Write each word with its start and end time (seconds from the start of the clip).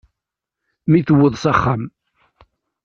Mi 0.89 0.99
tewweḍ 1.01 1.33
s 1.37 1.45
axxam. 1.51 1.83